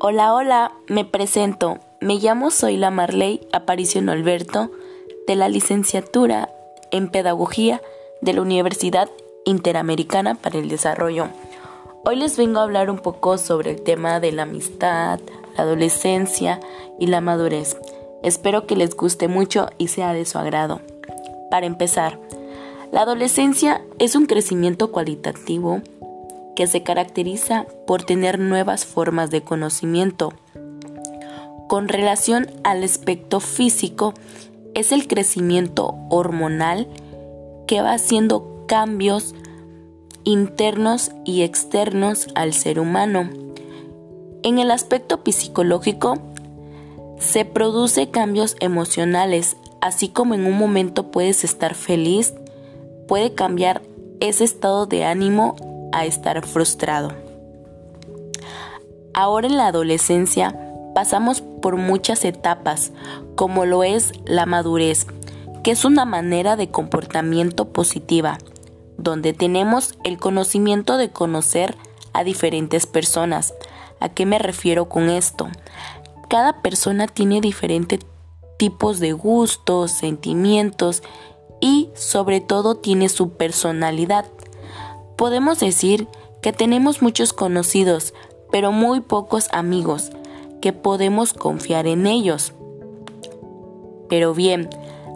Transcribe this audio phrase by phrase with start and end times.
[0.00, 1.78] Hola, hola, me presento.
[2.00, 4.70] Me llamo Zoila Marley Aparición Alberto,
[5.26, 6.50] de la licenciatura
[6.92, 7.82] en Pedagogía
[8.20, 9.10] de la Universidad
[9.44, 11.26] Interamericana para el Desarrollo.
[12.04, 15.18] Hoy les vengo a hablar un poco sobre el tema de la amistad,
[15.56, 16.60] la adolescencia
[17.00, 17.76] y la madurez.
[18.22, 20.80] Espero que les guste mucho y sea de su agrado.
[21.50, 22.20] Para empezar,
[22.92, 25.82] la adolescencia es un crecimiento cualitativo
[26.58, 30.32] que se caracteriza por tener nuevas formas de conocimiento.
[31.68, 34.12] Con relación al aspecto físico,
[34.74, 36.88] es el crecimiento hormonal
[37.68, 39.36] que va haciendo cambios
[40.24, 43.30] internos y externos al ser humano.
[44.42, 46.18] En el aspecto psicológico,
[47.20, 52.34] se produce cambios emocionales, así como en un momento puedes estar feliz,
[53.06, 53.80] puede cambiar
[54.18, 55.54] ese estado de ánimo
[55.98, 57.12] a estar frustrado.
[59.14, 60.56] Ahora en la adolescencia
[60.94, 62.92] pasamos por muchas etapas,
[63.34, 65.06] como lo es la madurez,
[65.62, 68.38] que es una manera de comportamiento positiva,
[68.96, 71.76] donde tenemos el conocimiento de conocer
[72.12, 73.54] a diferentes personas.
[74.00, 75.48] ¿A qué me refiero con esto?
[76.28, 78.00] Cada persona tiene diferentes
[78.58, 81.02] tipos de gustos, sentimientos
[81.60, 84.26] y sobre todo tiene su personalidad.
[85.18, 86.06] Podemos decir
[86.42, 88.14] que tenemos muchos conocidos,
[88.52, 90.12] pero muy pocos amigos,
[90.62, 92.52] que podemos confiar en ellos.
[94.08, 94.70] Pero bien,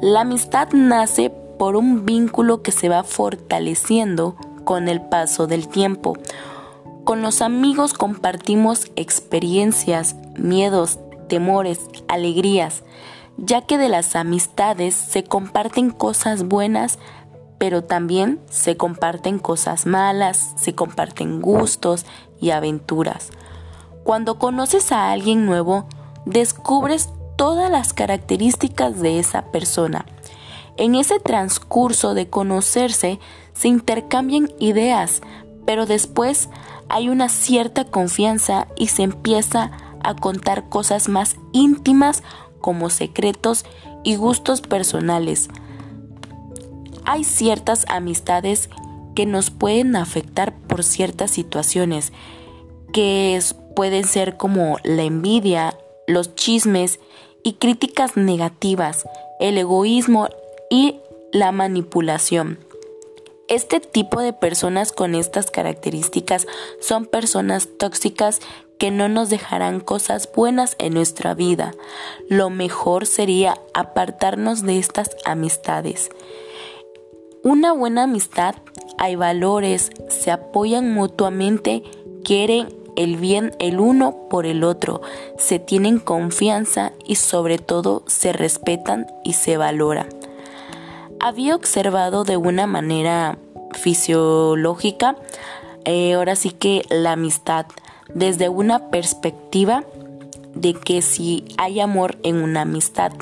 [0.00, 6.16] la amistad nace por un vínculo que se va fortaleciendo con el paso del tiempo.
[7.02, 12.84] Con los amigos compartimos experiencias, miedos, temores, alegrías,
[13.36, 17.00] ya que de las amistades se comparten cosas buenas,
[17.58, 22.06] pero también se comparten cosas malas, se comparten gustos
[22.40, 23.30] y aventuras.
[24.04, 25.86] Cuando conoces a alguien nuevo,
[26.24, 30.06] descubres todas las características de esa persona.
[30.76, 33.18] En ese transcurso de conocerse
[33.52, 35.20] se intercambian ideas,
[35.66, 36.48] pero después
[36.88, 39.72] hay una cierta confianza y se empieza
[40.02, 42.22] a contar cosas más íntimas
[42.60, 43.64] como secretos
[44.04, 45.48] y gustos personales
[47.08, 48.68] hay ciertas amistades
[49.16, 52.12] que nos pueden afectar por ciertas situaciones,
[52.92, 53.40] que
[53.74, 55.74] pueden ser como la envidia,
[56.06, 57.00] los chismes
[57.42, 59.08] y críticas negativas,
[59.40, 60.28] el egoísmo
[60.68, 61.00] y
[61.32, 62.58] la manipulación.
[63.48, 66.46] Este tipo de personas con estas características
[66.78, 68.40] son personas tóxicas
[68.78, 71.72] que no nos dejarán cosas buenas en nuestra vida.
[72.28, 76.10] Lo mejor sería apartarnos de estas amistades.
[77.48, 78.56] Una buena amistad,
[78.98, 81.82] hay valores, se apoyan mutuamente,
[82.22, 85.00] quieren el bien el uno por el otro,
[85.38, 90.08] se tienen confianza y sobre todo se respetan y se valoran.
[91.20, 93.38] Había observado de una manera
[93.72, 95.16] fisiológica,
[95.86, 97.64] eh, ahora sí que la amistad,
[98.12, 99.84] desde una perspectiva
[100.54, 103.12] de que si hay amor en una amistad,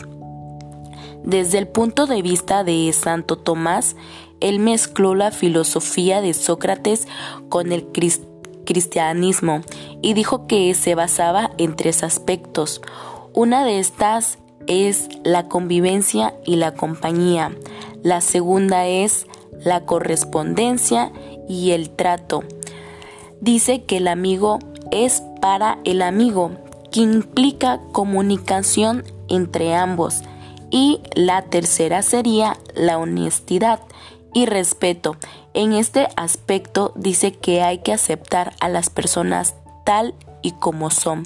[1.27, 3.97] desde el punto de vista de Santo Tomás,
[4.41, 7.09] él mezcló la filosofía de Sócrates
[7.49, 7.89] con el
[8.65, 9.63] cristianismo
[10.03, 12.81] y dijo que se basaba en tres aspectos.
[13.35, 14.39] Una de estas
[14.69, 17.51] es la convivencia y la compañía.
[18.05, 19.27] La segunda es
[19.65, 21.11] la correspondencia
[21.49, 22.45] y el trato.
[23.41, 24.61] Dice que el amigo
[24.93, 26.53] es para el amigo,
[26.93, 30.23] que implica comunicación entre ambos.
[30.71, 33.81] Y la tercera sería la honestidad
[34.35, 35.17] y respeto.
[35.55, 41.25] En este aspecto dice que hay que aceptar a las personas tal y como son.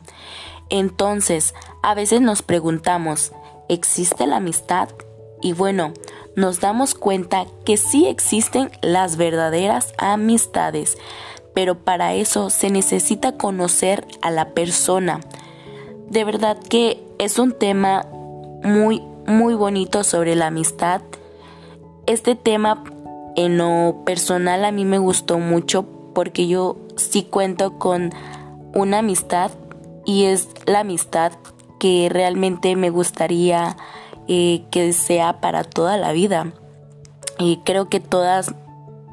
[0.68, 3.32] Entonces, a veces nos preguntamos,
[3.68, 4.88] ¿existe la amistad?
[5.42, 5.92] Y bueno,
[6.36, 10.96] nos damos cuenta que sí existen las verdaderas amistades,
[11.54, 15.20] pero para eso se necesita conocer a la persona.
[16.08, 18.06] De verdad que es un tema
[18.62, 21.02] muy muy bonito sobre la amistad.
[22.06, 22.84] Este tema
[23.36, 28.12] en lo personal a mí me gustó mucho porque yo sí cuento con
[28.74, 29.52] una amistad
[30.04, 31.32] y es la amistad
[31.78, 33.76] que realmente me gustaría
[34.28, 36.52] eh, que sea para toda la vida.
[37.38, 38.54] Y creo que todas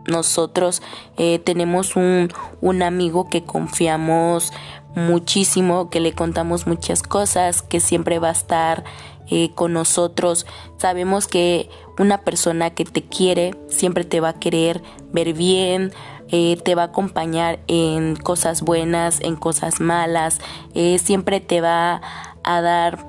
[0.06, 0.82] nosotros
[1.18, 2.30] eh, tenemos un,
[2.62, 4.52] un amigo que confiamos
[4.96, 8.84] muchísimo, que le contamos muchas cosas, que siempre va a estar
[9.30, 10.46] eh, con nosotros.
[10.78, 11.70] Sabemos que
[12.00, 14.82] una persona que te quiere siempre te va a querer
[15.12, 15.92] ver bien,
[16.30, 20.40] eh, te va a acompañar en cosas buenas, en cosas malas,
[20.74, 22.02] eh, siempre te va
[22.44, 23.06] a dar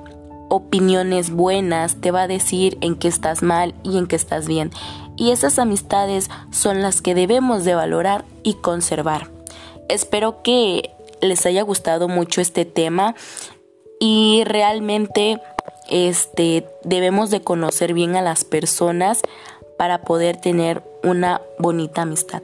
[0.49, 4.71] opiniones buenas, te va a decir en qué estás mal y en qué estás bien.
[5.17, 9.29] Y esas amistades son las que debemos de valorar y conservar.
[9.89, 13.15] Espero que les haya gustado mucho este tema
[13.99, 15.41] y realmente
[15.89, 19.21] este debemos de conocer bien a las personas
[19.77, 22.41] para poder tener una bonita amistad.